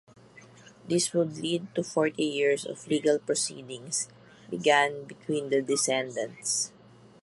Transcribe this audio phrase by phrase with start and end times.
[0.87, 4.07] This would lead to forty years of legal proceedings
[4.49, 6.71] began between the descendants.